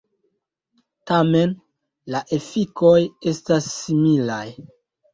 Tamen 1.11 1.53
la 2.15 2.23
efikoj 2.39 2.97
estas 3.37 3.71
similaj. 3.79 4.45